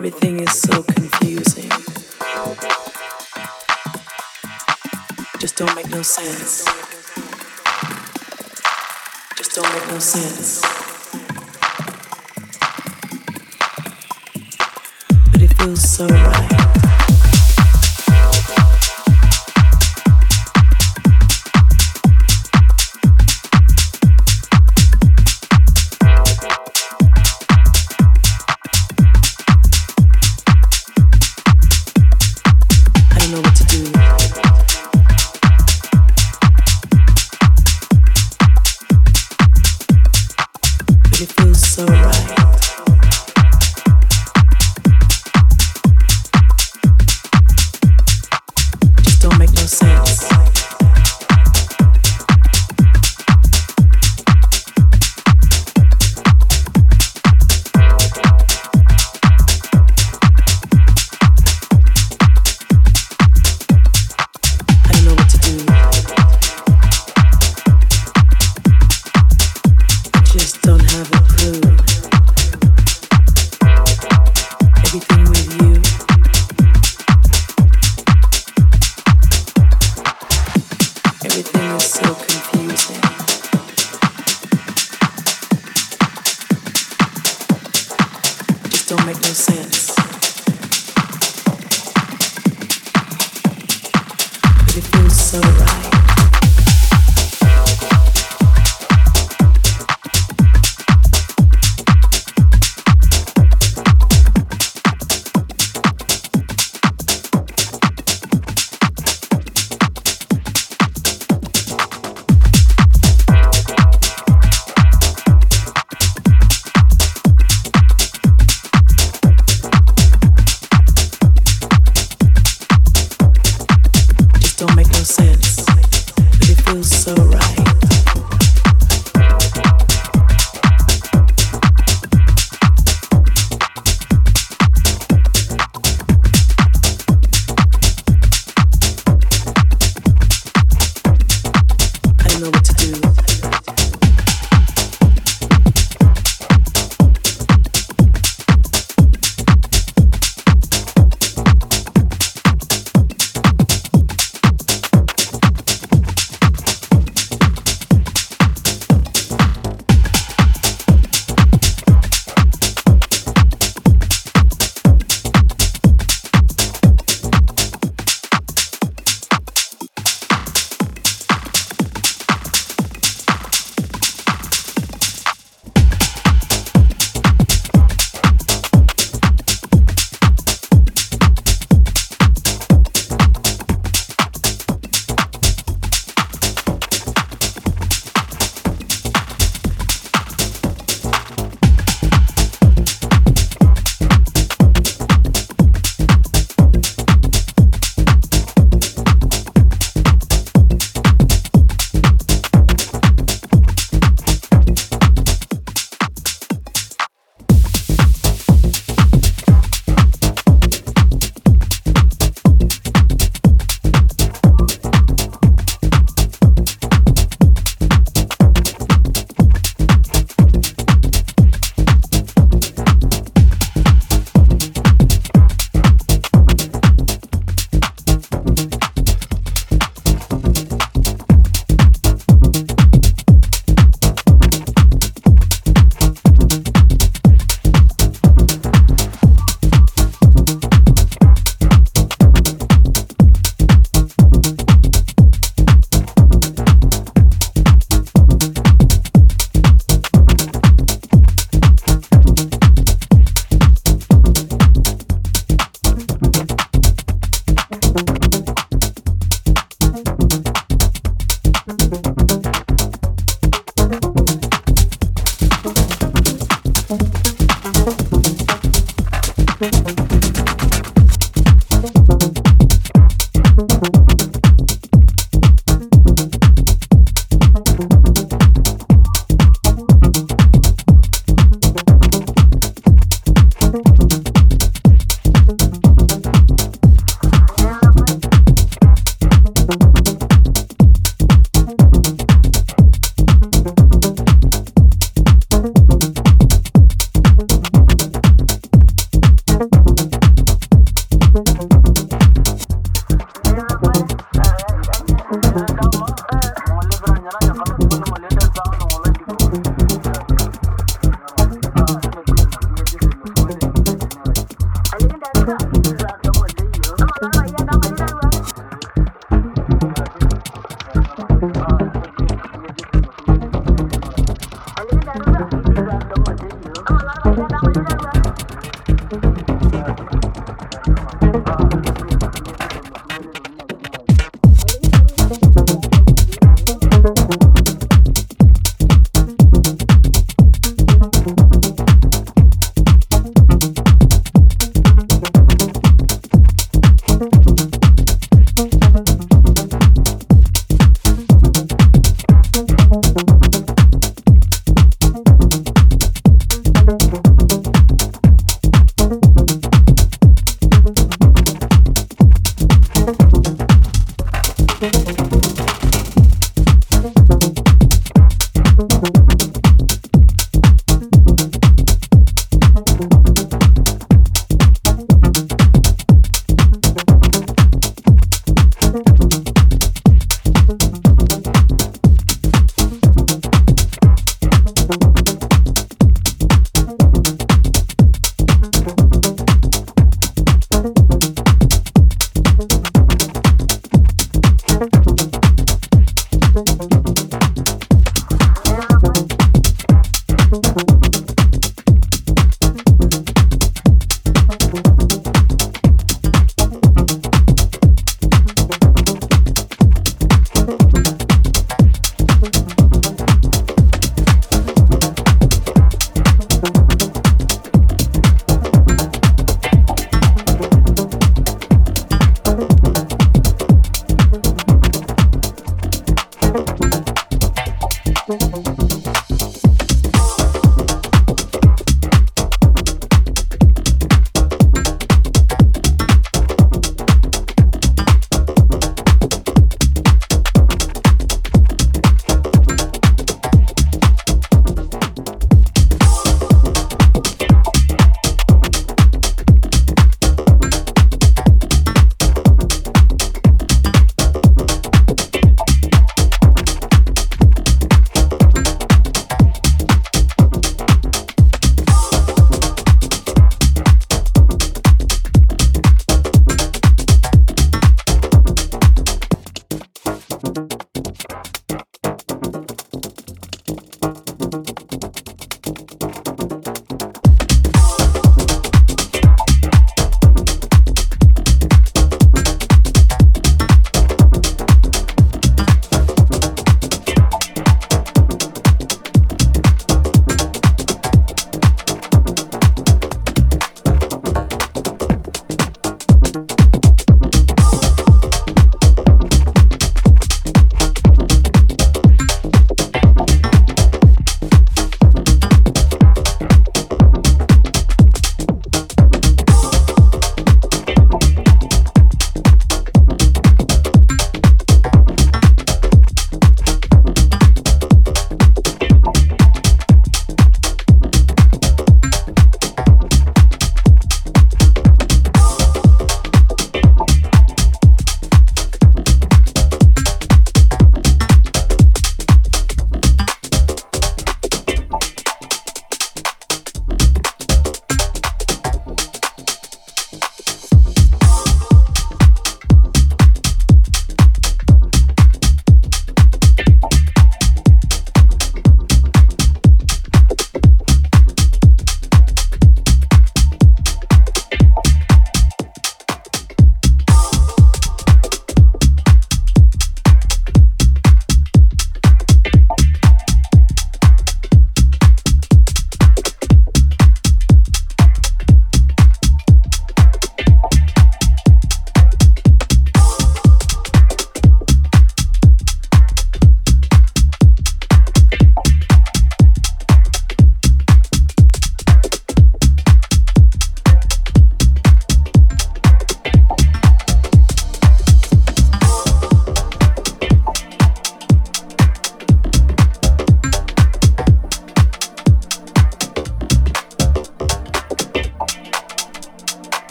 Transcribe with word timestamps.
everything 0.00 0.40
is 0.40 0.58
so 0.58 0.82
confusing. 0.82 1.68
Just 5.38 5.58
don't 5.58 5.76
make 5.76 5.90
no 5.90 6.00
sense. 6.00 6.64
Just 9.36 9.54
don't 9.54 9.70
make 9.74 9.86
no 9.88 9.98
sense. 9.98 10.62
But 15.32 15.42
it 15.42 15.52
feels 15.58 15.82
so 15.86 16.06
right. 16.06 16.89